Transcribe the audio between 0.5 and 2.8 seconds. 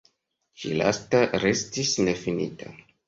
Ĉi lasta restis nefinita.